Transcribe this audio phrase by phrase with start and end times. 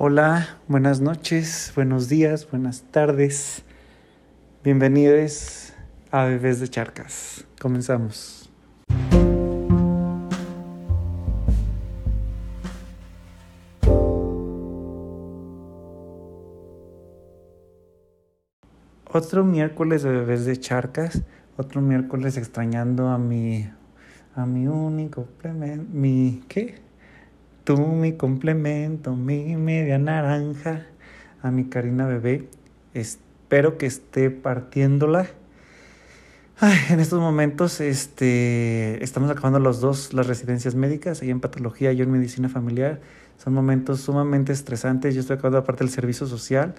[0.00, 3.64] Hola, buenas noches, buenos días, buenas tardes.
[4.62, 5.72] Bienvenidos
[6.12, 7.44] a Bebés de Charcas.
[7.60, 8.48] Comenzamos.
[19.12, 21.22] Otro miércoles de Bebés de Charcas,
[21.56, 23.68] otro miércoles extrañando a mi
[24.36, 25.26] a mi único
[25.92, 26.87] mi ¿qué?
[27.68, 30.86] Tú, mi complemento, mi media naranja,
[31.42, 32.48] a mi Karina bebé.
[32.94, 35.26] Espero que esté partiéndola.
[36.58, 41.92] Ay, en estos momentos este, estamos acabando los dos las residencias médicas, ella en patología,
[41.92, 43.00] yo en medicina familiar.
[43.36, 45.14] Son momentos sumamente estresantes.
[45.14, 46.74] Yo estoy acabando aparte del servicio social.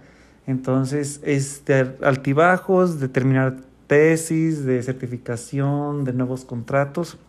[0.47, 7.19] Entonces, este, altibajos de terminar tesis, de certificación, de nuevos contratos.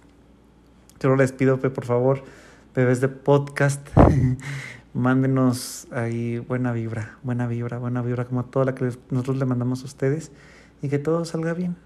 [0.98, 2.22] Yo les pido, por favor,
[2.74, 3.86] bebés de podcast,
[4.94, 9.82] mándenos ahí buena vibra, buena vibra, buena vibra, como toda la que nosotros le mandamos
[9.82, 10.32] a ustedes
[10.82, 11.76] y que todo salga bien.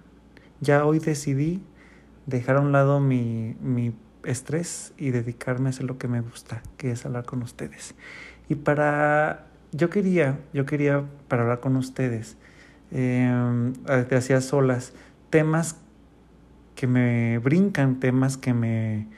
[0.60, 1.62] Ya hoy decidí
[2.26, 6.62] dejar a un lado mi, mi estrés y dedicarme a hacer lo que me gusta,
[6.76, 7.94] que es hablar con ustedes.
[8.48, 12.36] Y para, yo quería, yo quería para hablar con ustedes,
[12.90, 14.92] eh, hacía solas,
[15.30, 15.76] temas
[16.74, 19.08] que me brincan, temas que me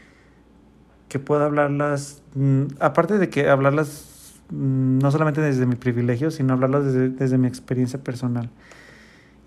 [1.08, 6.52] que pueda hablarlas, mm, aparte de que hablarlas mm, no solamente desde mi privilegio, sino
[6.52, 8.50] hablarlas desde, desde mi experiencia personal.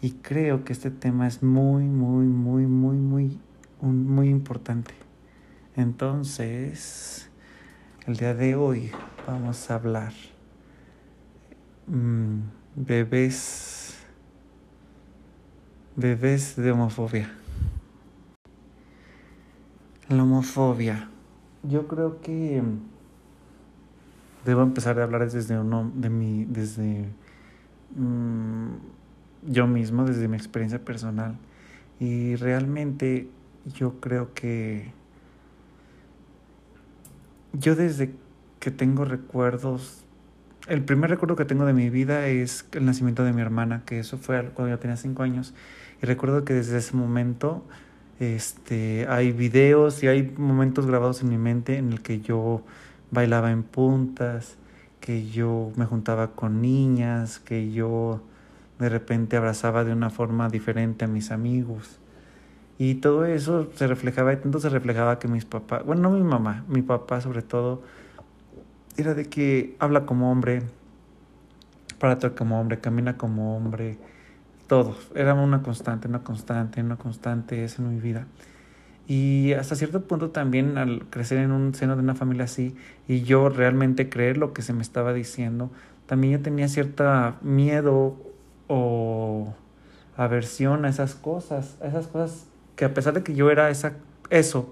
[0.02, 3.38] Y creo que este tema es muy, muy, muy, muy, muy,
[3.82, 4.94] muy importante.
[5.76, 7.30] Entonces,
[8.08, 8.92] el día de hoy
[9.28, 10.14] vamos a hablar
[11.88, 12.40] mmm,
[12.76, 13.96] bebés,
[15.96, 17.32] bebés de homofobia.
[20.08, 21.10] La homofobia
[21.64, 22.62] yo creo que
[24.46, 27.06] debo empezar a hablar desde uno de mi desde
[27.96, 28.74] mm,
[29.48, 31.38] yo mismo desde mi experiencia personal.
[32.00, 33.30] Y realmente
[33.66, 34.94] yo creo que
[37.54, 38.14] yo desde
[38.60, 40.06] que tengo recuerdos
[40.70, 44.00] el primer recuerdo que tengo de mi vida es el nacimiento de mi hermana que
[44.00, 45.56] eso fue cuando yo tenía cinco años.
[46.02, 47.66] Y recuerdo que desde ese momento
[48.20, 52.62] este, hay videos y hay momentos grabados en mi mente en el que yo
[53.12, 54.58] bailaba en puntas,
[55.00, 58.22] que yo me juntaba con niñas, que yo
[58.78, 61.98] de repente abrazaba de una forma diferente a mis amigos.
[62.78, 66.24] Y todo eso se reflejaba, y tanto se reflejaba que mis papás, bueno, no mi
[66.24, 67.82] mamá, mi papá sobre todo,
[68.98, 70.64] era de que habla como hombre,
[72.00, 73.98] para como hombre, camina como hombre,
[74.70, 74.96] todo.
[75.16, 78.28] Era una constante, una constante, una constante es en mi vida.
[79.08, 82.76] Y hasta cierto punto también al crecer en un seno de una familia así
[83.08, 85.72] y yo realmente creer lo que se me estaba diciendo,
[86.06, 88.16] también yo tenía cierta miedo
[88.68, 89.56] o
[90.16, 93.94] aversión a esas cosas, a esas cosas que a pesar de que yo era esa,
[94.30, 94.72] eso,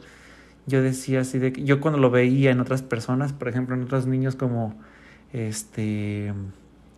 [0.68, 3.84] yo decía así de que yo cuando lo veía en otras personas, por ejemplo en
[3.84, 4.76] otros niños como
[5.34, 6.32] este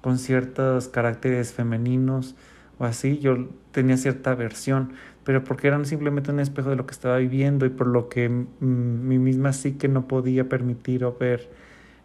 [0.01, 2.35] con ciertos caracteres femeninos,
[2.79, 6.93] o así, yo tenía cierta aversión, pero porque eran simplemente un espejo de lo que
[6.93, 11.49] estaba viviendo y por lo que mi misma psique no podía permitir o ver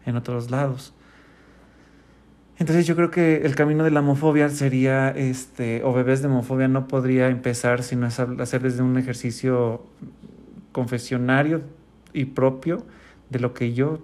[0.05, 0.93] en otros lados.
[2.57, 6.67] Entonces yo creo que el camino de la homofobia sería, este, o bebés de homofobia
[6.67, 9.83] no podría empezar sino es hacer desde un ejercicio
[10.71, 11.63] confesionario
[12.13, 12.85] y propio
[13.29, 13.99] de lo que yo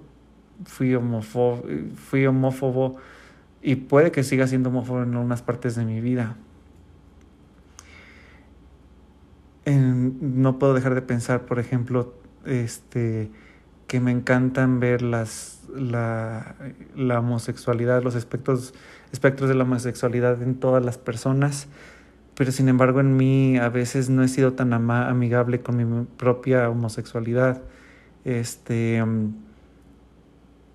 [0.65, 1.63] fui homófobo,
[1.95, 2.97] fui homófobo
[3.61, 6.35] y puede que siga siendo homófobo en unas partes de mi vida,
[9.65, 12.13] no puedo dejar de pensar, por ejemplo,
[12.45, 13.29] este,
[13.87, 16.55] que me encantan ver las, la,
[16.95, 18.73] la homosexualidad, los espectros,
[19.11, 21.67] espectros de la homosexualidad en todas las personas,
[22.35, 26.69] pero sin embargo en mí a veces no he sido tan amigable con mi propia
[26.69, 27.61] homosexualidad,
[28.25, 29.03] este,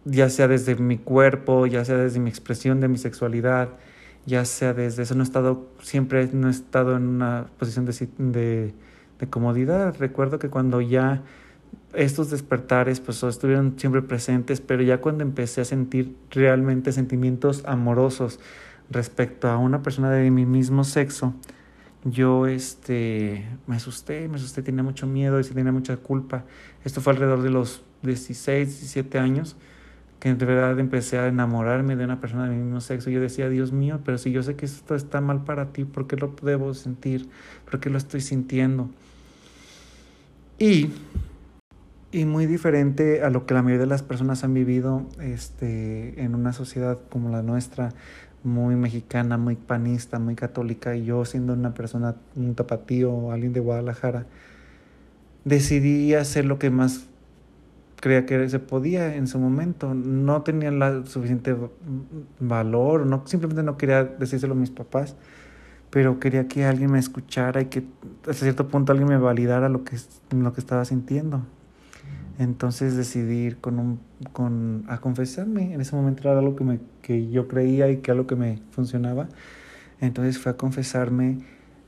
[0.04, 3.70] ya sea desde mi cuerpo, ya sea desde mi expresión de mi sexualidad,
[4.26, 8.08] ya sea desde eso, no he estado, siempre no he estado en una posición de,
[8.18, 8.74] de,
[9.20, 9.96] de comodidad.
[9.98, 11.22] Recuerdo que cuando ya
[11.94, 18.40] estos despertares pues estuvieron siempre presentes, pero ya cuando empecé a sentir realmente sentimientos amorosos
[18.90, 21.34] respecto a una persona de mi mismo sexo,
[22.04, 26.44] yo este me asusté, me asusté, tenía mucho miedo y tenía mucha culpa.
[26.84, 29.56] Esto fue alrededor de los 16, 17 años
[30.34, 33.10] que de verdad empecé a enamorarme de una persona de mi mismo sexo.
[33.10, 36.08] Yo decía, Dios mío, pero si yo sé que esto está mal para ti, ¿por
[36.08, 37.28] qué lo debo sentir?
[37.70, 38.90] ¿Por qué lo estoy sintiendo?
[40.58, 40.90] Y,
[42.10, 46.34] y muy diferente a lo que la mayoría de las personas han vivido este, en
[46.34, 47.90] una sociedad como la nuestra,
[48.42, 53.60] muy mexicana, muy panista, muy católica, y yo siendo una persona, un tapatío alguien de
[53.60, 54.26] Guadalajara,
[55.44, 57.06] decidí hacer lo que más
[58.00, 59.94] creía que se podía en su momento.
[59.94, 61.56] No tenía la suficiente
[62.40, 65.16] valor, no, simplemente no quería decírselo a mis papás,
[65.90, 67.84] pero quería que alguien me escuchara y que
[68.28, 69.96] hasta cierto punto alguien me validara lo que,
[70.30, 71.42] lo que estaba sintiendo.
[72.38, 74.00] Entonces decidí ir con un,
[74.32, 75.72] con, a confesarme.
[75.72, 78.36] En ese momento era algo que, me, que yo creía y que era algo que
[78.36, 79.28] me funcionaba.
[80.00, 81.38] Entonces fue a confesarme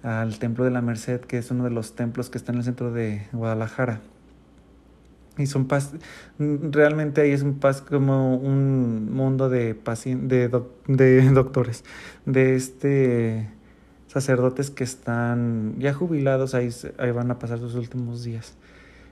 [0.02, 2.64] al Templo de la Merced, que es uno de los templos que está en el
[2.64, 4.00] centro de Guadalajara.
[5.38, 5.92] Y son paz,
[6.38, 11.84] realmente ahí es un paz como un mundo de, de, de doctores,
[12.26, 13.48] de este
[14.08, 18.54] sacerdotes que están ya jubilados, ahí, ahí van a pasar sus últimos días.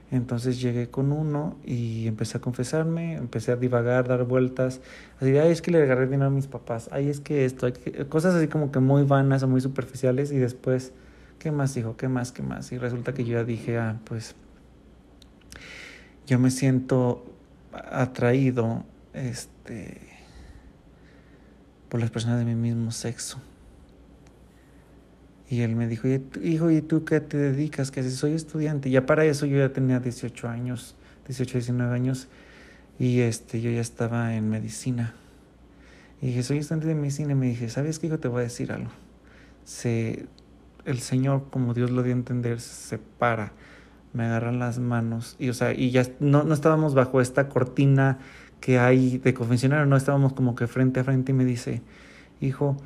[0.09, 4.81] Entonces llegué con uno y empecé a confesarme, empecé a divagar, dar vueltas.
[5.19, 7.67] Así, ay, es que le agarré dinero a mis papás, ay, es que esto,
[8.07, 10.31] cosas así como que muy vanas o muy superficiales.
[10.31, 10.93] Y después,
[11.39, 11.97] ¿qué más dijo?
[11.97, 12.31] ¿Qué más?
[12.31, 12.71] ¿Qué más?
[12.71, 14.35] Y resulta que yo ya dije, ah, pues
[16.27, 17.25] yo me siento
[17.71, 18.83] atraído
[19.13, 19.99] este,
[21.89, 23.41] por las personas de mi mismo sexo.
[25.49, 26.07] Y él me dijo,
[26.43, 27.89] hijo, ¿y tú qué te dedicas?
[27.89, 28.89] Que soy estudiante.
[28.89, 30.95] Ya para eso yo ya tenía 18 años,
[31.27, 32.27] 18, 19 años,
[32.99, 35.15] y este, yo ya estaba en medicina.
[36.21, 37.31] Y dije, soy estudiante de medicina.
[37.31, 38.19] Y me dije, ¿sabes qué, hijo?
[38.19, 38.91] Te voy a decir algo.
[39.63, 40.25] Se,
[40.83, 43.53] el Señor, como Dios lo dio a entender, se para,
[44.13, 45.35] me agarran las manos.
[45.39, 48.19] Y, o sea, y ya no, no estábamos bajo esta cortina
[48.59, 51.31] que hay de confesionario, no estábamos como que frente a frente.
[51.31, 51.81] Y me dice,
[52.41, 52.77] hijo,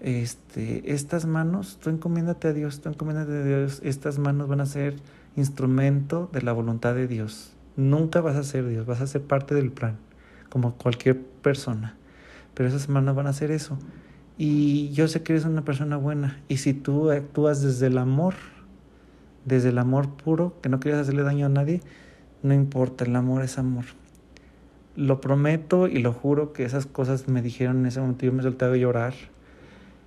[0.00, 4.66] este, estas manos, tú encomiéndate a Dios, tú encomiéndate a Dios, estas manos van a
[4.66, 4.96] ser
[5.36, 7.52] instrumento de la voluntad de Dios.
[7.76, 9.96] Nunca vas a ser Dios, vas a ser parte del plan,
[10.50, 11.96] como cualquier persona.
[12.54, 13.78] Pero esas manos van a hacer eso.
[14.36, 16.40] Y yo sé que eres una persona buena.
[16.48, 18.34] Y si tú actúas desde el amor,
[19.44, 21.80] desde el amor puro, que no quieres hacerle daño a nadie,
[22.42, 23.84] no importa, el amor es amor.
[24.96, 28.26] Lo prometo y lo juro que esas cosas me dijeron en ese momento.
[28.26, 29.14] Yo me solté a llorar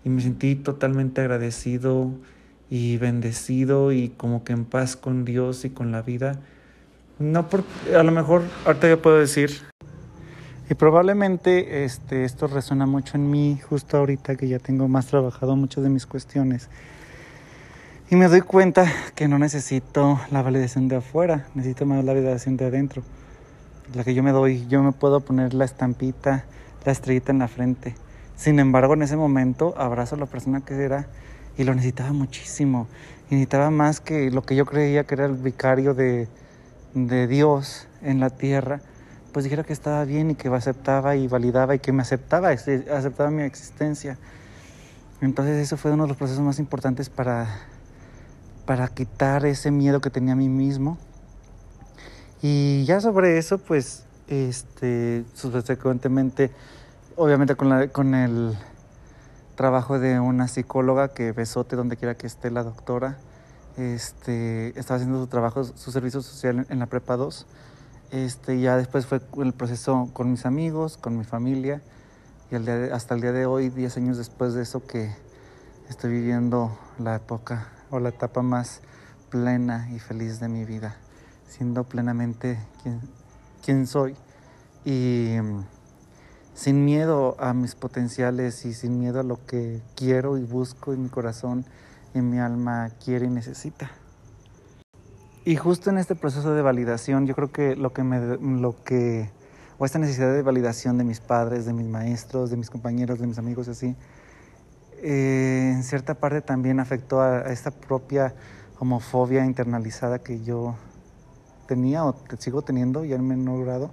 [0.04, 2.12] y me sentí totalmente agradecido
[2.70, 6.40] y bendecido y como que en paz con Dios y con la vida.
[7.18, 7.64] No por,
[7.98, 9.52] a lo mejor ahorita ya puedo decir
[10.70, 15.56] y probablemente este, esto resuena mucho en mí justo ahorita que ya tengo más trabajado
[15.56, 16.70] muchas de mis cuestiones.
[18.08, 18.86] Y me doy cuenta
[19.16, 23.02] que no necesito la validación de afuera, necesito más la validación de adentro.
[23.96, 26.46] La que yo me doy, yo me puedo poner la estampita,
[26.86, 27.96] la estrellita en la frente.
[28.36, 31.08] Sin embargo, en ese momento abrazo a la persona que era
[31.58, 32.88] y lo necesitaba muchísimo.
[33.32, 36.28] Y necesitaba más que lo que yo creía que era el vicario de,
[36.94, 38.82] de Dios en la tierra,
[39.34, 43.32] pues dijera que estaba bien y que aceptaba y validaba y que me aceptaba, aceptaba
[43.32, 44.20] mi existencia.
[45.22, 47.48] Entonces eso fue uno de los procesos más importantes para,
[48.66, 50.98] para quitar ese miedo que tenía a mí mismo.
[52.42, 56.52] Y ya sobre eso, pues, este, subsecuentemente
[57.16, 58.58] obviamente con, la, con el
[59.56, 63.18] trabajo de una psicóloga que besote donde quiera que esté la doctora.
[63.78, 67.46] Este, estaba haciendo su trabajo, su servicio social en la prepa 2.
[68.12, 71.82] Este, ya después fue el proceso con mis amigos, con mi familia.
[72.52, 75.14] Y el hasta el día de hoy, 10 años después de eso, que
[75.90, 78.82] estoy viviendo la época o la etapa más
[79.30, 80.96] plena y feliz de mi vida,
[81.48, 82.60] siendo plenamente
[83.64, 84.16] quien, soy.
[84.84, 85.38] Y
[86.54, 91.04] sin miedo a mis potenciales y sin miedo a lo que quiero y busco en
[91.04, 91.66] mi corazón
[92.14, 93.92] y mi alma quiere y necesita.
[95.44, 99.30] Y justo en este proceso de validación, yo creo que lo que me, lo que,
[99.78, 103.28] o esta necesidad de validación de mis padres, de mis maestros, de mis compañeros, de
[103.28, 103.96] mis amigos así,
[105.06, 108.34] eh, en cierta parte también afectó a, a esta propia
[108.80, 110.76] homofobia internalizada que yo
[111.68, 113.92] tenía o sigo teniendo ya en menor grado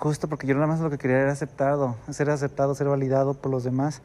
[0.00, 3.50] justo porque yo nada más lo que quería era aceptado, ser aceptado, ser validado por
[3.50, 4.00] los demás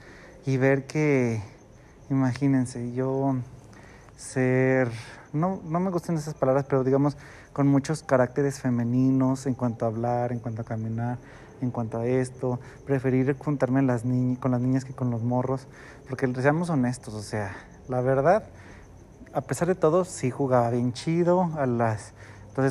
[0.45, 1.41] y ver que,
[2.10, 3.38] imagínense, yo
[4.17, 4.91] ser,
[5.31, 7.15] no, no me gustan esas palabras, pero digamos
[7.53, 11.17] con muchos caracteres femeninos en cuanto a hablar, en cuanto a caminar,
[11.62, 13.85] en cuanto a esto, preferir juntarme
[14.39, 15.67] con las niñas que con los morros,
[16.09, 17.55] porque seamos honestos, o sea,
[17.88, 18.43] la verdad,
[19.33, 22.13] a pesar de todo, sí jugaba bien chido a las,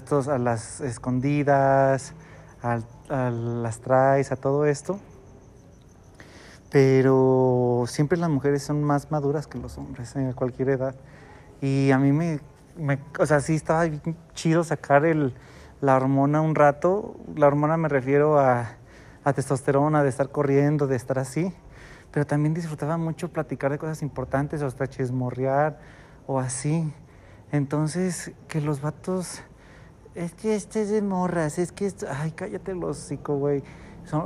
[0.07, 2.15] todos a las escondidas,
[2.63, 4.99] a las traes, a todo esto.
[6.71, 10.95] Pero siempre las mujeres son más maduras que los hombres en cualquier edad.
[11.61, 12.41] Y a mí me,
[12.77, 15.35] me o sea, sí estaba bien chido sacar el
[15.81, 17.17] la hormona un rato.
[17.37, 18.77] La hormona me refiero a,
[19.25, 21.53] a testosterona, de estar corriendo, de estar así.
[22.11, 25.79] Pero también disfrutaba mucho platicar de cosas importantes o hasta chismorrear
[26.27, 26.93] o así.
[27.53, 29.43] Entonces, que los vatos,
[30.15, 33.63] es que este es de morras, es que, esto, ay, cállate los hocico, güey.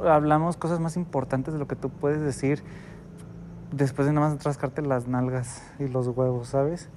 [0.07, 2.63] hablamos cosas más importantes de lo que tú puedes decir
[3.73, 6.89] después de nada más rascarte las nalgas y los huevos, ¿sabes?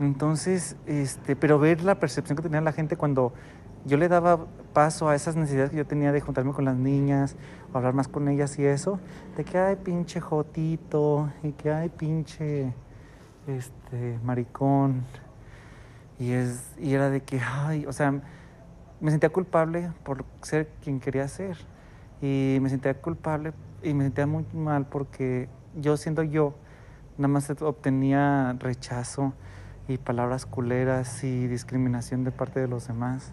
[0.00, 3.32] Entonces, este, pero ver la percepción que tenía la gente cuando
[3.88, 7.36] yo le daba paso a esas necesidades que yo tenía de juntarme con las niñas,
[7.72, 9.00] hablar más con ellas y eso,
[9.36, 12.72] de que hay pinche jotito, y que hay pinche
[13.46, 15.02] este maricón.
[16.18, 18.20] Y es y era de que ay, o sea,
[19.00, 21.56] me sentía culpable por ser quien quería ser.
[22.20, 23.52] Y me sentía culpable
[23.82, 26.54] y me sentía muy mal porque yo siendo yo,
[27.16, 29.32] nada más obtenía rechazo
[29.86, 33.32] y palabras culeras y discriminación de parte de los demás.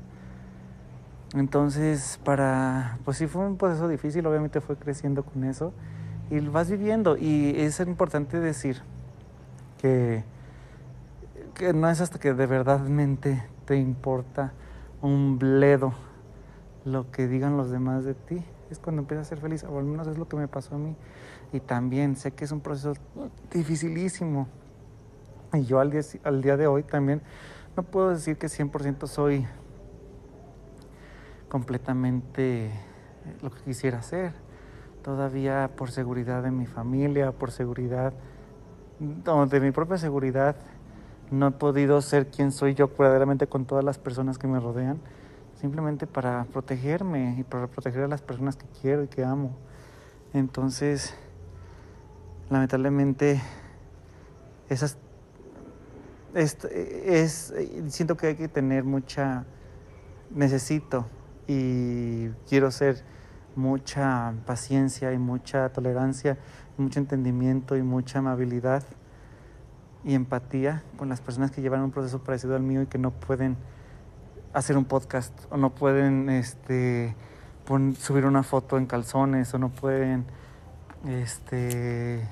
[1.34, 5.74] Entonces, para, pues sí fue un proceso difícil, obviamente fue creciendo con eso
[6.29, 8.82] y vas viviendo y es importante decir
[9.82, 10.24] que,
[11.53, 14.53] que no es hasta que de verdadmente te importa
[15.01, 15.94] un bledo
[16.86, 19.86] lo que digan los demás de ti, es cuando empiezas a ser feliz, o al
[19.86, 20.96] menos es lo que me pasó a mí.
[21.51, 22.94] Y también sé que es un proceso
[23.51, 24.48] dificilísimo.
[25.53, 27.22] Y yo al día, al día de hoy también
[27.75, 29.48] no puedo decir que 100% soy
[31.55, 32.69] completamente
[33.41, 34.33] lo que quisiera hacer.
[35.05, 38.12] Todavía por seguridad de mi familia, por seguridad
[39.00, 40.57] de mi propia seguridad,
[41.31, 45.00] no he podido ser quien soy yo verdaderamente con todas las personas que me rodean,
[45.53, 49.55] simplemente para protegerme y para proteger a las personas que quiero y que amo.
[50.33, 51.15] Entonces,
[52.50, 53.41] lamentablemente
[54.67, 54.97] esas
[56.33, 57.53] es, es,
[57.88, 59.45] siento que hay que tener mucha
[60.31, 61.05] necesito
[61.48, 63.04] y quiero ser
[63.56, 66.38] mucha paciencia y mucha tolerancia,
[66.78, 68.84] mucho entendimiento y mucha amabilidad
[70.04, 73.12] y empatía con las personas que llevan un proceso parecido al mío y que no
[73.12, 73.58] pueden
[74.54, 77.16] hacer un podcast o no pueden este
[78.00, 80.25] subir una foto en calzones o no pueden
[81.08, 82.28] este,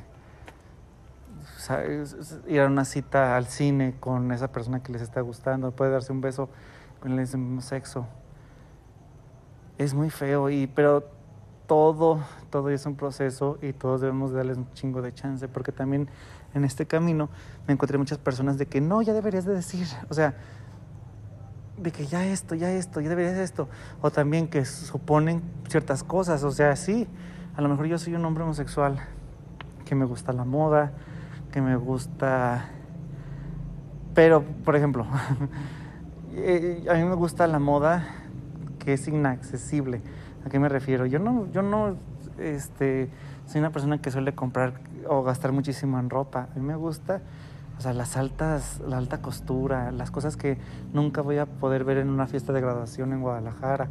[2.47, 6.11] ir a una cita al cine con esa persona que les está gustando, puede darse
[6.11, 6.49] un beso
[6.99, 8.07] con el mismo sexo.
[9.77, 11.03] Es muy feo, y, pero
[11.67, 16.09] todo, todo es un proceso y todos debemos darles un chingo de chance, porque también
[16.53, 17.29] en este camino
[17.67, 20.35] me encontré muchas personas de que no, ya deberías de decir, o sea,
[21.77, 23.67] de que ya esto, ya esto, ya deberías de esto,
[24.01, 27.07] o también que suponen ciertas cosas, o sea, sí,
[27.55, 28.99] a lo mejor yo soy un hombre homosexual
[29.85, 30.93] que me gusta la moda,
[31.51, 32.69] que me gusta...
[34.13, 35.07] Pero, por ejemplo,
[36.33, 38.22] eh, a mí me gusta la moda
[38.83, 40.01] que es inaccesible.
[40.45, 41.05] ¿A qué me refiero?
[41.05, 41.95] Yo no, yo no
[42.37, 43.09] este,
[43.45, 44.73] soy una persona que suele comprar
[45.07, 46.49] o gastar muchísimo en ropa.
[46.51, 47.21] A mí me gusta,
[47.77, 50.57] o sea, las altas, la alta costura, las cosas que
[50.93, 53.89] nunca voy a poder ver en una fiesta de graduación en Guadalajara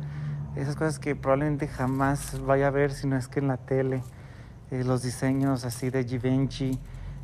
[0.56, 4.02] esas cosas que probablemente jamás vaya a ver si no es que en la tele,
[4.70, 6.78] eh, los diseños así de Givenchy,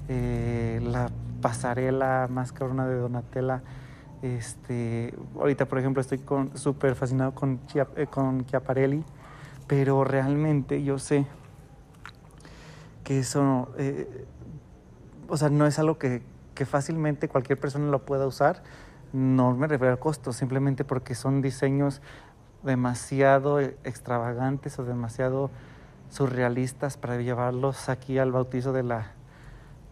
[0.08, 1.10] eh, la
[1.42, 3.62] pasarela más de Donatella.
[4.22, 6.20] Este, ahorita, por ejemplo, estoy
[6.54, 9.04] súper fascinado con, eh, con Chiaparelli,
[9.66, 11.26] pero realmente yo sé
[13.04, 13.68] que eso,
[15.28, 16.22] o sea, no es algo que,
[16.54, 18.62] que fácilmente cualquier persona lo pueda usar.
[19.12, 22.02] No me refiero al costo, simplemente porque son diseños
[22.62, 25.50] demasiado extravagantes o demasiado
[26.10, 29.12] surrealistas para llevarlos aquí al bautizo de la,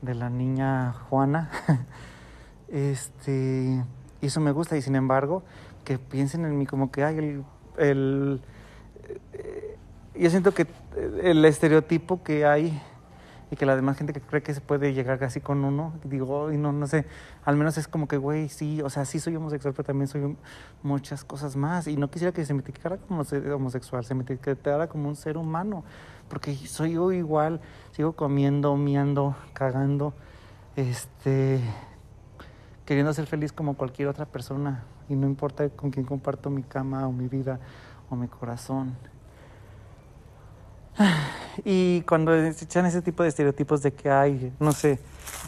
[0.03, 1.51] de la niña Juana.
[2.69, 3.85] este,
[4.21, 5.43] y eso me gusta y sin embargo
[5.85, 7.45] que piensen en mí como que hay el,
[7.79, 8.41] el
[9.33, 9.77] eh,
[10.15, 10.67] yo siento que
[11.23, 12.81] el estereotipo que hay
[13.51, 16.53] y que la demás gente que cree que se puede llegar casi con uno, digo,
[16.53, 17.07] y no, no sé,
[17.45, 20.37] al menos es como que, güey, sí, o sea, sí soy homosexual, pero también soy
[20.83, 21.87] muchas cosas más.
[21.87, 23.23] Y no quisiera que se me etiquetara como
[23.55, 25.85] homosexual, se me etiquetara como un ser humano,
[26.29, 27.61] porque soy yo igual,
[27.93, 30.13] sigo comiendo, miando, cagando,
[30.75, 31.61] este,
[32.87, 37.07] queriendo ser feliz como cualquier otra persona, y no importa con quién comparto mi cama
[37.07, 37.61] o mi vida
[38.09, 38.97] o mi corazón.
[41.65, 44.99] Y cuando se echan ese tipo de estereotipos de que hay, no sé,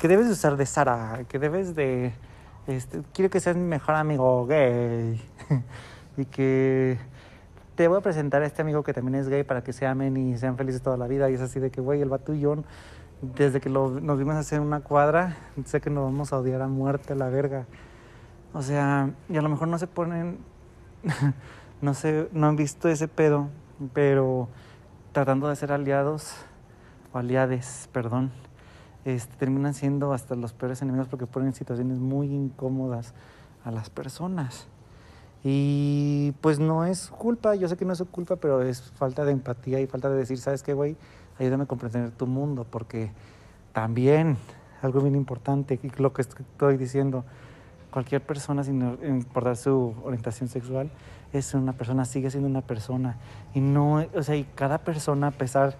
[0.00, 2.14] que debes usar de Sara, que debes de,
[2.66, 5.20] este, quiero que seas mi mejor amigo gay,
[6.16, 6.98] y que
[7.74, 10.16] te voy a presentar a este amigo que también es gay para que se amen
[10.16, 11.30] y sean felices toda la vida.
[11.30, 12.56] Y es así de que, güey, el vato y yo,
[13.22, 16.68] desde que lo, nos vimos hacer una cuadra, sé que nos vamos a odiar a
[16.68, 17.66] muerte, la verga.
[18.52, 20.38] O sea, y a lo mejor no se ponen
[21.80, 23.48] no sé, no han visto ese pedo,
[23.92, 24.48] pero
[25.12, 26.34] tratando de ser aliados
[27.12, 28.30] o aliades, perdón,
[29.04, 33.14] este, terminan siendo hasta los peores enemigos porque ponen situaciones muy incómodas
[33.64, 34.66] a las personas.
[35.44, 39.24] Y pues no es culpa, yo sé que no es su culpa, pero es falta
[39.24, 40.96] de empatía y falta de decir, ¿sabes qué, güey?
[41.38, 43.10] Ayúdame a comprender tu mundo, porque
[43.72, 44.36] también,
[44.82, 47.24] algo bien importante, y lo que estoy diciendo,
[47.90, 50.90] cualquier persona, sin importar su orientación sexual,
[51.32, 53.16] es una persona, sigue siendo una persona.
[53.54, 55.76] Y no, o sea, y cada persona, a pesar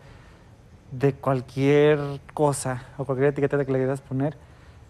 [0.93, 1.99] de cualquier
[2.35, 4.37] cosa o cualquier etiqueta que le quieras poner,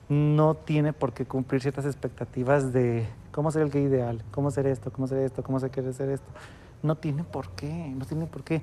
[0.09, 4.67] no tiene por qué cumplir ciertas expectativas de cómo ser el gay ideal, cómo ser
[4.67, 6.27] esto, cómo ser esto, cómo se quiere ser esto.
[6.83, 8.63] No tiene por qué, no tiene por qué.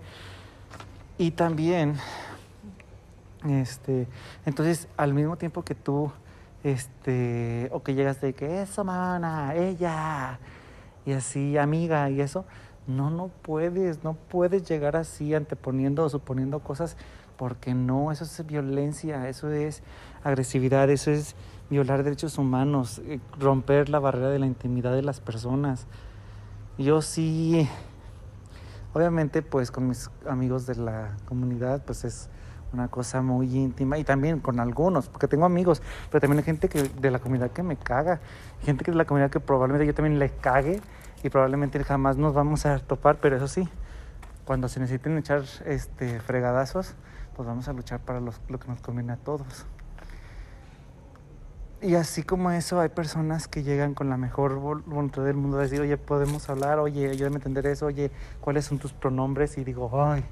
[1.17, 1.95] Y también,
[3.48, 4.07] este,
[4.45, 6.12] entonces, al mismo tiempo que tú,
[6.63, 10.39] este, o que llegas de que eso, mamá, ella,
[11.05, 12.43] y así, amiga, y eso,
[12.86, 16.98] no, no puedes, no puedes llegar así anteponiendo o suponiendo cosas
[17.38, 19.84] porque no, eso es violencia, eso es
[20.24, 21.36] agresividad, eso es
[21.69, 25.88] violar derechos humanos, eh, romper la barrera de la intimidad de las personas.
[26.77, 27.67] Yo sí,
[28.95, 32.29] obviamente pues con mis amigos de la comunidad pues es
[32.71, 36.69] una cosa muy íntima y también con algunos, porque tengo amigos, pero también hay gente
[36.69, 38.19] que, de la comunidad que me caga,
[38.63, 40.81] gente que de la comunidad que probablemente yo también le cague
[41.23, 43.67] y probablemente jamás nos vamos a topar, pero eso sí,
[44.45, 46.95] cuando se necesiten echar este fregadazos,
[47.35, 49.65] pues vamos a luchar para lo que nos conviene a todos.
[51.85, 55.61] Y así como eso, hay personas que llegan con la mejor voluntad del mundo a
[55.61, 58.09] decir, oye, podemos hablar, oye, ayúdame a entender eso, oye,
[58.41, 59.55] ¿cuáles son tus pronombres?
[59.59, 60.23] Y digo, ay,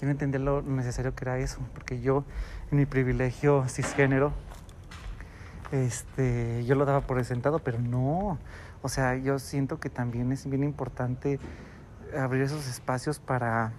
[0.00, 2.22] yo no entendía lo necesario que era eso, porque yo,
[2.70, 4.30] en mi privilegio cisgénero,
[5.72, 8.38] este, yo lo daba por sentado, pero no.
[8.80, 11.40] O sea, yo siento que también es bien importante
[12.16, 13.72] abrir esos espacios para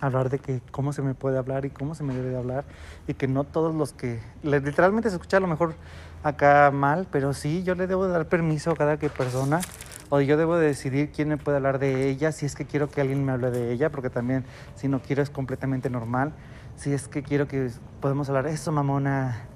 [0.00, 2.64] hablar de que cómo se me puede hablar y cómo se me debe de hablar
[3.06, 5.74] y que no todos los que literalmente se escucha a lo mejor
[6.22, 9.60] acá mal, pero sí yo le debo de dar permiso a cada que persona
[10.08, 12.88] o yo debo de decidir quién me puede hablar de ella, si es que quiero
[12.88, 14.44] que alguien me hable de ella, porque también
[14.76, 16.32] si no quiero es completamente normal,
[16.76, 19.46] si es que quiero que podemos hablar, eso mamona,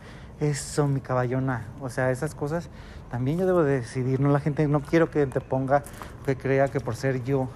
[0.40, 2.68] eso mi caballona, o sea, esas cosas
[3.10, 5.82] también yo debo de decidir, no la gente, no quiero que te ponga,
[6.26, 7.48] que crea que por ser yo,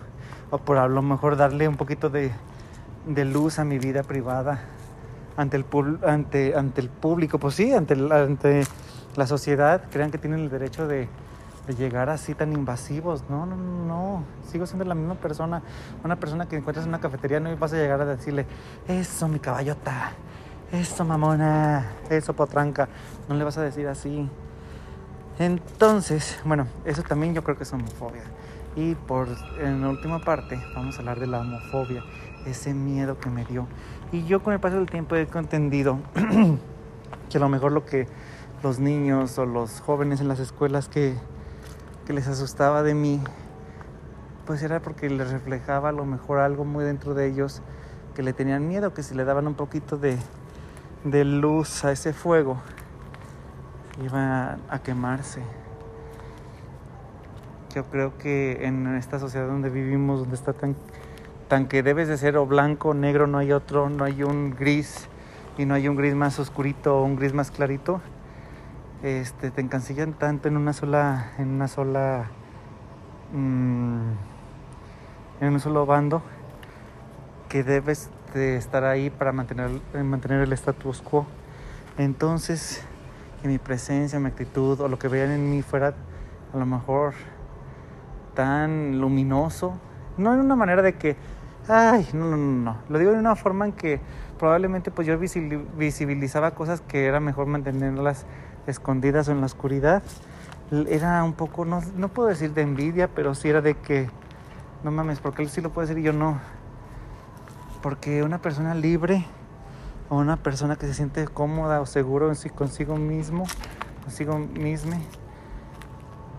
[0.51, 2.31] o por a lo mejor darle un poquito de
[3.07, 4.61] de luz a mi vida privada
[5.37, 5.65] ante el,
[6.07, 8.65] ante, ante el público, pues sí, ante, ante
[9.17, 11.09] la sociedad, crean que tienen el derecho de,
[11.67, 13.25] de llegar así tan invasivos.
[13.29, 15.63] No, no, no, sigo siendo la misma persona.
[16.03, 18.47] Una persona que encuentras en una cafetería no vas a llegar a decirle,
[18.89, 20.13] eso mi caballota,
[20.73, 22.89] eso mamona, eso potranca.
[23.29, 24.29] No le vas a decir así.
[25.39, 28.23] Entonces, bueno, eso también yo creo que es homofobia.
[28.77, 29.29] Y por
[29.61, 32.03] en la última parte vamos a hablar de la homofobia
[32.45, 33.67] ese miedo que me dio.
[34.13, 35.99] Y yo con el paso del tiempo he entendido
[37.31, 38.07] que a lo mejor lo que
[38.65, 41.15] los niños o los jóvenes en las escuelas que,
[42.07, 43.21] que les asustaba de mí,
[44.47, 47.61] pues era porque les reflejaba a lo mejor algo muy dentro de ellos
[48.15, 50.17] que le tenían miedo, que si le daban un poquito de,
[51.05, 52.57] de luz a ese fuego,
[54.03, 55.43] iba a quemarse.
[57.75, 60.75] Yo creo que en esta sociedad donde vivimos, donde está tan
[61.49, 64.57] tan que debes de ser o blanco o negro, no hay otro, no hay un
[64.57, 65.07] gris
[65.59, 68.01] y no hay un gris más oscurito o un gris más clarito.
[69.05, 72.31] Este, te encancillan tanto en una sola, en una sola,
[73.35, 74.13] mm,
[75.43, 76.23] en un solo bando
[77.51, 81.27] que debes de estar ahí para mantener, mantener el status quo.
[81.99, 82.83] Entonces,
[83.43, 85.93] que mi presencia, mi actitud o lo que vean en mí fuera
[86.55, 87.13] a lo mejor
[88.33, 89.75] tan luminoso,
[90.17, 91.19] no en una manera de que,
[91.69, 92.77] ay, no, no, no, no.
[92.89, 94.01] Lo digo de una forma en que
[94.39, 98.25] probablemente pues yo visibilizaba cosas que era mejor mantenerlas
[98.67, 100.03] escondidas o en la oscuridad.
[100.89, 104.11] Era un poco, no, no puedo decir de envidia, pero sí era de que,
[104.83, 106.41] no mames, porque él sí lo puede decir y yo no.
[107.83, 109.27] Porque una persona libre
[110.09, 113.45] o una persona que se siente cómoda o seguro consigo mismo,
[114.03, 114.97] consigo misma,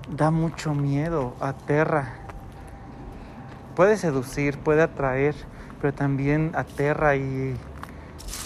[0.09, 2.25] da mucho miedo, aterra
[3.75, 5.35] puede seducir, puede atraer,
[5.81, 7.55] pero también aterra y,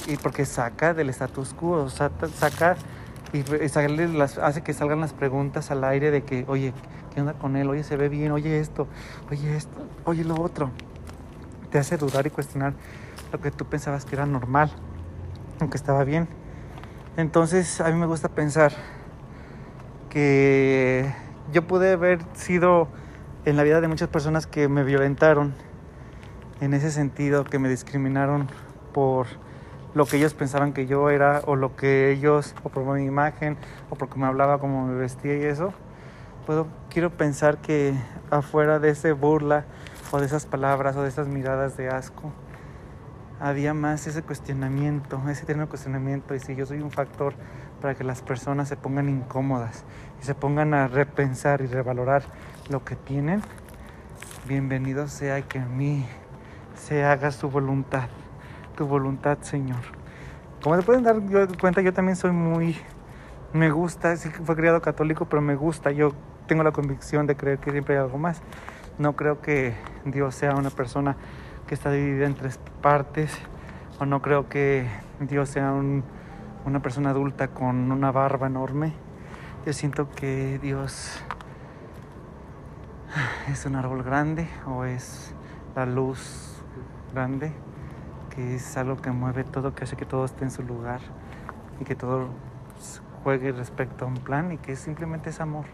[0.07, 2.75] y porque saca del status quo, saca
[3.33, 3.43] y,
[4.41, 6.73] hace que salgan las preguntas al aire de que, oye,
[7.13, 7.69] ¿qué onda con él?
[7.69, 8.87] Oye, se ve bien, oye esto,
[9.29, 10.71] oye esto, oye lo otro.
[11.71, 12.73] Te hace dudar y cuestionar
[13.31, 14.71] lo que tú pensabas que era normal,
[15.59, 16.27] aunque estaba bien.
[17.17, 18.73] Entonces, a mí me gusta pensar
[20.09, 21.13] que
[21.51, 22.87] yo pude haber sido
[23.45, 25.53] en la vida de muchas personas que me violentaron,
[26.61, 28.47] en ese sentido, que me discriminaron
[28.93, 29.27] por
[29.93, 33.57] lo que ellos pensaban que yo era o lo que ellos, o por mi imagen,
[33.89, 35.73] o porque me hablaba, como me vestía y eso,
[36.45, 37.93] puedo, quiero pensar que
[38.29, 39.65] afuera de ese burla
[40.11, 42.31] o de esas palabras o de esas miradas de asco,
[43.39, 47.33] había más ese cuestionamiento, ese término cuestionamiento, y si yo soy un factor
[47.81, 49.85] para que las personas se pongan incómodas
[50.21, 52.23] y se pongan a repensar y revalorar
[52.69, 53.41] lo que tienen,
[54.45, 56.05] bienvenido sea que a mí
[56.75, 58.09] se haga su voluntad,
[58.79, 59.81] tu voluntad, Señor.
[60.63, 61.17] Como se pueden dar
[61.59, 62.77] cuenta, yo también soy muy,
[63.51, 66.13] me gusta, sí fue criado católico, pero me gusta, yo
[66.47, 68.41] tengo la convicción de creer que siempre hay algo más.
[68.97, 71.17] No creo que Dios sea una persona
[71.67, 73.37] que está dividida en tres partes,
[73.99, 74.87] o no creo que
[75.19, 78.93] Dios sea una persona adulta con una barba enorme.
[79.65, 81.21] Yo siento que Dios
[83.51, 85.35] es un árbol grande o es
[85.75, 86.63] la luz
[87.13, 87.51] grande,
[88.39, 91.01] que es algo que mueve todo, que hace que todo esté en su lugar
[91.81, 92.29] y que todo
[93.21, 95.65] juegue respecto a un plan y que simplemente es amor.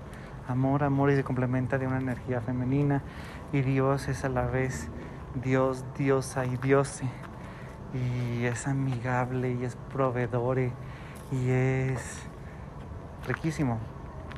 [0.48, 3.04] Amor, amor y se complementa de una energía femenina
[3.54, 4.90] y Dios es a la vez
[5.44, 7.06] Dios, diosa y diose.
[7.94, 12.24] Y es amigable y es proveedor y es
[13.28, 13.78] riquísimo.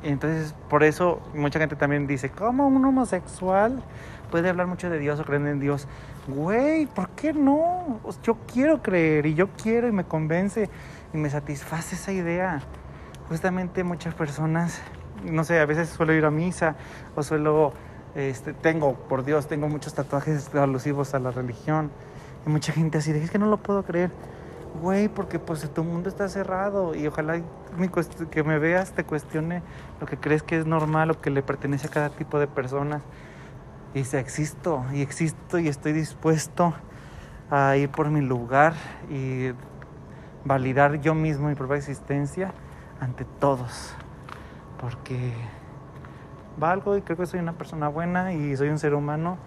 [0.02, 3.82] Entonces, por eso mucha gente también dice, ¿cómo un homosexual
[4.30, 5.88] puede hablar mucho de Dios o creer en Dios?
[6.28, 8.00] Güey, ¿por qué no?
[8.22, 10.68] Yo quiero creer y yo quiero y me convence
[11.12, 12.60] y me satisface esa idea.
[13.28, 14.80] Justamente muchas personas,
[15.24, 16.76] no sé, a veces suelo ir a misa
[17.16, 17.72] o suelo
[18.14, 21.90] este, tengo, por Dios, tengo muchos tatuajes alusivos a la religión.
[22.46, 24.10] Y mucha gente así, es que no lo puedo creer.
[24.82, 27.40] Güey, porque pues tu mundo está cerrado y ojalá
[28.30, 29.62] que me veas te cuestione
[30.00, 33.02] lo que crees que es normal o que le pertenece a cada tipo de personas.
[33.94, 36.74] Y dice, existo, y existo y estoy dispuesto
[37.50, 38.74] a ir por mi lugar
[39.10, 39.52] y
[40.44, 42.52] validar yo mismo mi propia existencia
[43.00, 43.94] ante todos.
[44.80, 45.32] Porque
[46.58, 49.38] valgo y creo que soy una persona buena y soy un ser humano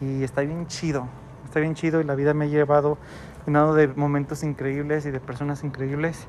[0.00, 1.08] y está bien chido,
[1.44, 2.98] está bien chido y la vida me ha llevado
[3.46, 6.26] llenado de momentos increíbles y de personas increíbles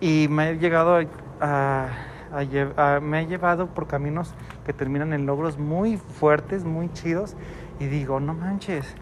[0.00, 1.00] y me ha llegado
[1.40, 1.88] a,
[2.44, 7.36] me ha llevado por caminos que terminan en logros muy fuertes, muy chidos
[7.78, 8.94] y digo, no manches,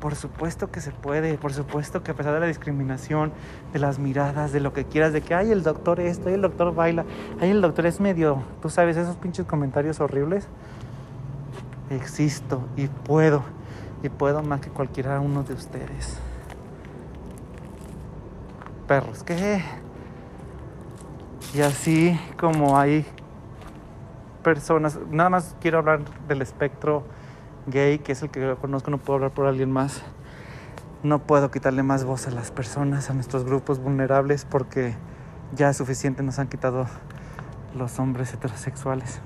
[0.00, 3.32] por supuesto que se puede, por supuesto que a pesar de la discriminación,
[3.72, 6.42] de las miradas, de lo que quieras, de que hay el doctor esto, hay el
[6.42, 7.04] doctor baila,
[7.40, 10.48] hay el doctor es medio, tú sabes, esos pinches comentarios horribles.
[11.90, 13.42] Existo y puedo,
[14.02, 16.18] y puedo más que cualquiera uno de ustedes.
[18.86, 19.62] Perros, ¿qué?
[21.52, 23.04] Y así como hay
[24.44, 27.02] personas, nada más quiero hablar del espectro
[27.66, 30.02] gay, que es el que conozco, no puedo hablar por alguien más.
[31.02, 34.94] No puedo quitarle más voz a las personas, a nuestros grupos vulnerables, porque
[35.52, 36.86] ya es suficiente nos han quitado
[37.74, 39.20] los hombres heterosexuales.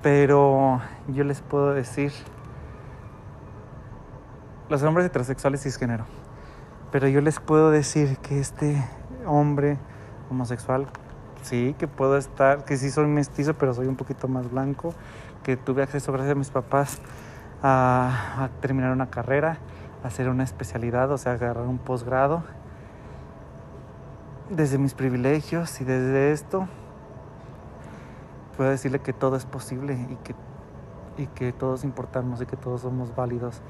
[0.00, 2.12] Pero yo les puedo decir,
[4.68, 6.04] los hombres heterosexuales cisgénero,
[6.92, 8.84] pero yo les puedo decir que este
[9.26, 9.78] hombre
[10.34, 10.86] homosexual,
[11.42, 14.92] sí, que puedo estar, que sí soy mestizo, pero soy un poquito más blanco,
[15.42, 17.00] que tuve acceso gracias a mis papás
[17.62, 19.58] a, terminar una carrera,
[20.02, 22.42] a hacer una especialidad, o sea, agarrar un posgrado.
[24.50, 26.68] Desde mis privilegios y desde esto,
[28.56, 30.34] puedo decirle que todo es posible y que,
[31.16, 33.62] y que todos importamos y que todos somos válidos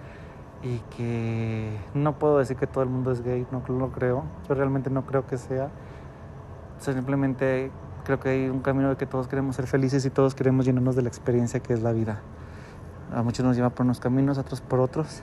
[0.64, 4.54] y que no puedo decir que todo el mundo es gay, no lo creo, yo
[4.54, 5.68] realmente no creo que sea,
[6.78, 7.70] simplemente
[8.04, 10.96] creo que hay un camino de que todos queremos ser felices y todos queremos llenarnos
[10.96, 12.20] de la experiencia que es la vida.
[13.12, 15.22] A muchos nos lleva por unos caminos, a otros por otros,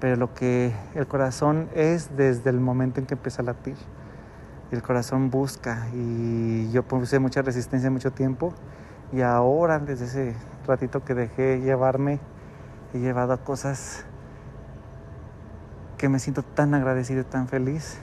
[0.00, 3.76] pero lo que el corazón es desde el momento en que empieza a latir.
[4.70, 8.54] El corazón busca y yo puse mucha resistencia mucho tiempo
[9.12, 10.34] y ahora desde ese
[10.66, 12.20] ratito que dejé llevarme
[12.94, 14.04] he llevado a cosas
[15.96, 17.98] que me siento tan agradecido y tan feliz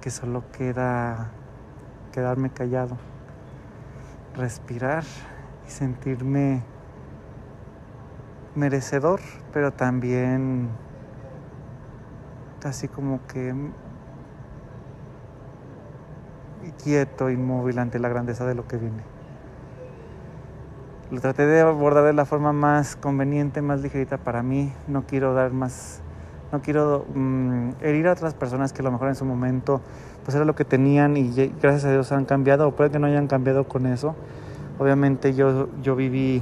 [0.00, 1.32] que solo queda
[2.12, 2.96] quedarme callado
[4.36, 5.04] respirar
[5.66, 6.62] y sentirme
[8.54, 9.20] merecedor,
[9.52, 10.68] pero también
[12.64, 13.54] así como que
[16.82, 19.02] quieto, inmóvil ante la grandeza de lo que viene.
[21.10, 24.72] Lo traté de abordar de la forma más conveniente, más ligerita para mí.
[24.86, 26.02] No quiero dar más,
[26.52, 29.80] no quiero mm, herir a otras personas que a lo mejor en su momento
[30.30, 33.08] pues era lo que tenían y gracias a Dios han cambiado o puede que no
[33.08, 34.14] hayan cambiado con eso.
[34.78, 36.36] Obviamente yo, yo viví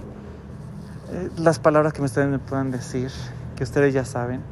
[1.10, 3.10] eh, las palabras que ustedes me puedan decir,
[3.56, 4.42] que ustedes ya saben.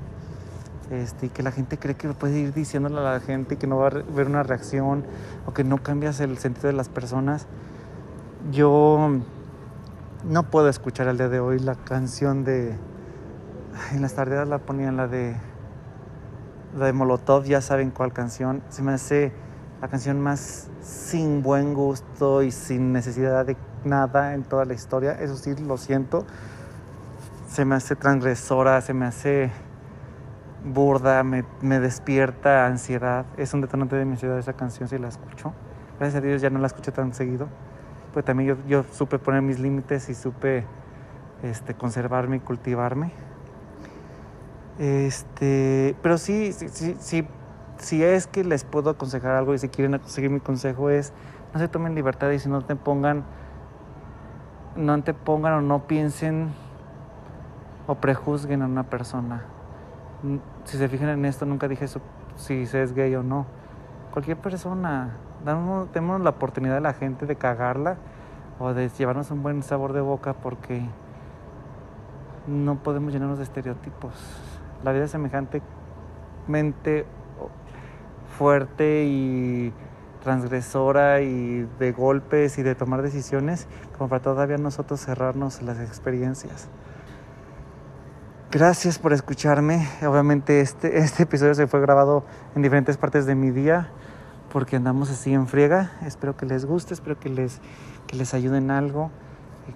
[0.90, 3.66] Este, y que la gente cree que puede ir diciéndole a la gente y que
[3.66, 5.04] no va a ver una reacción
[5.44, 7.46] o que no cambias el sentido de las personas.
[8.50, 9.20] Yo
[10.24, 12.74] no puedo escuchar al día de hoy la canción de...
[13.92, 15.36] En las tardes la ponían la de...
[16.76, 18.62] De Molotov, ya saben cuál canción.
[18.68, 19.32] Se me hace
[19.80, 25.12] la canción más sin buen gusto y sin necesidad de nada en toda la historia.
[25.12, 26.26] Eso sí, lo siento.
[27.48, 29.50] Se me hace transgresora, se me hace
[30.66, 33.24] burda, me, me despierta ansiedad.
[33.38, 35.54] Es un detonante de mi ciudad esa canción si la escucho.
[35.98, 37.48] Gracias a Dios ya no la escucho tan seguido.
[38.12, 40.66] Pues también yo, yo supe poner mis límites y supe
[41.42, 43.12] este, conservarme y cultivarme.
[44.78, 47.26] Este, pero sí, sí, sí, sí
[47.78, 51.12] si es que les puedo aconsejar algo y si quieren seguir mi consejo es
[51.52, 53.24] no se tomen libertad y si no te pongan
[54.76, 56.50] no te pongan o no piensen
[57.86, 59.44] o prejuzguen a una persona.
[60.64, 62.00] Si se fijan en esto, nunca dije eso,
[62.34, 63.46] si se es gay o no.
[64.12, 67.96] Cualquier persona, damos, tenemos la oportunidad de la gente de cagarla
[68.58, 70.82] o de llevarnos un buen sabor de boca porque
[72.46, 74.55] no podemos llenarnos de estereotipos.
[74.86, 77.06] La vida es semejantemente
[78.38, 79.72] fuerte y
[80.22, 83.66] transgresora y de golpes y de tomar decisiones
[83.98, 86.68] como para todavía nosotros cerrarnos las experiencias.
[88.52, 89.88] Gracias por escucharme.
[90.06, 92.22] Obviamente este, este episodio se fue grabado
[92.54, 93.88] en diferentes partes de mi día
[94.52, 95.90] porque andamos así en friega.
[96.06, 97.60] Espero que les guste, espero que les,
[98.06, 99.10] que les ayuden algo.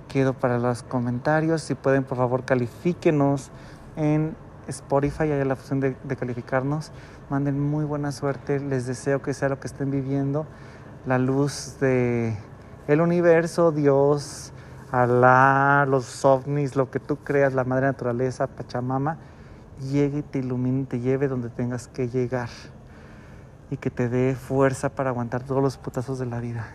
[0.07, 1.63] Quedo para los comentarios.
[1.63, 3.51] Si pueden, por favor, califíquenos
[3.97, 4.37] en
[4.71, 6.93] Spotify, hay la opción de, calificarnos.
[7.29, 10.47] Manden muy buena suerte, les deseo que sea lo que estén viviendo,
[11.07, 12.37] la luz de
[12.89, 14.53] el universo, Dios,
[14.91, 19.19] Alá, los ovnis, lo que tú creas, la madre naturaleza, Pachamama,
[19.93, 22.49] llegue y te ilumine, te lleve donde tengas que llegar
[23.71, 26.67] y que te dé fuerza para aguantar todos los putazos de la vida.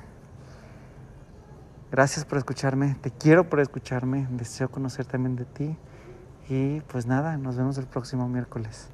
[1.92, 5.78] Gracias por escucharme, te quiero por escucharme, deseo conocer también de ti.
[6.50, 8.90] Y pues nada, nos vemos el próximo miércoles.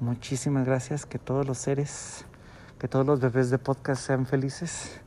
[0.00, 2.24] Muchísimas gracias, que todos los seres,
[2.78, 5.00] que todos los bebés de podcast sean felices.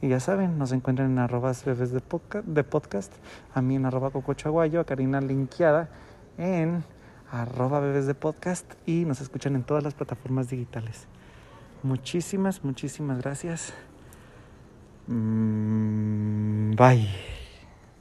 [0.00, 3.12] Y ya saben, nos encuentran en arrobas bebés de podcast,
[3.54, 5.88] a mí en arroba cocochaguayo, a Karina Linkeada
[6.38, 6.84] en
[7.30, 11.06] arroba bebés de podcast y nos escuchan en todas las plataformas digitales.
[11.82, 13.74] Muchísimas, muchísimas gracias.
[15.08, 17.37] Mm, bye.